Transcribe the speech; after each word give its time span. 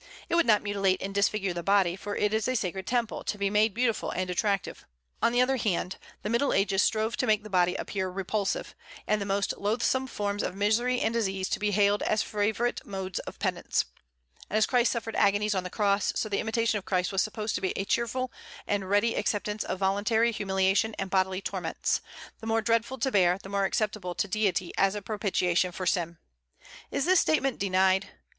It 0.29 0.33
would 0.35 0.47
not 0.47 0.63
mutilate 0.63 0.99
and 1.03 1.13
disfigure 1.13 1.53
the 1.53 1.61
body, 1.61 1.95
for 1.95 2.15
it 2.15 2.33
is 2.33 2.47
a 2.47 2.55
sacred 2.55 2.87
temple, 2.87 3.23
to 3.25 3.37
be 3.37 3.51
made 3.51 3.71
beautiful 3.75 4.09
and 4.09 4.31
attractive. 4.31 4.83
On 5.21 5.31
the 5.31 5.41
other 5.43 5.57
hand 5.57 5.97
the 6.23 6.29
Middle 6.31 6.53
Ages 6.53 6.81
strove 6.81 7.15
to 7.17 7.27
make 7.27 7.43
the 7.43 7.51
body 7.51 7.75
appear 7.75 8.09
repulsive, 8.09 8.73
and 9.05 9.21
the 9.21 9.27
most 9.27 9.53
loathsome 9.59 10.07
forms 10.07 10.41
of 10.41 10.55
misery 10.55 10.99
and 11.01 11.13
disease 11.13 11.47
to 11.49 11.59
be 11.59 11.69
hailed 11.69 12.01
as 12.01 12.23
favorite 12.23 12.83
modes 12.83 13.19
of 13.19 13.37
penance. 13.37 13.85
And 14.49 14.57
as 14.57 14.65
Christ 14.65 14.91
suffered 14.91 15.15
agonies 15.15 15.53
on 15.53 15.63
the 15.63 15.69
cross, 15.69 16.13
so 16.15 16.27
the 16.29 16.39
imitation 16.39 16.79
of 16.79 16.85
Christ 16.85 17.11
was 17.11 17.21
supposed 17.21 17.53
to 17.53 17.61
be 17.61 17.71
a 17.75 17.85
cheerful 17.85 18.31
and 18.65 18.89
ready 18.89 19.13
acceptance 19.13 19.63
of 19.63 19.77
voluntary 19.77 20.31
humiliation 20.31 20.95
and 20.97 21.11
bodily 21.11 21.41
torments, 21.43 22.01
the 22.39 22.47
more 22.47 22.63
dreadful 22.63 22.97
to 22.97 23.11
bear, 23.11 23.37
the 23.37 23.49
more 23.49 23.65
acceptable 23.65 24.15
to 24.15 24.27
Deity 24.27 24.73
as 24.79 24.95
a 24.95 25.01
propitiation 25.03 25.71
for 25.71 25.85
sin. 25.85 26.17
Is 26.89 27.05
this 27.05 27.19
statement 27.19 27.59
denied? 27.59 28.09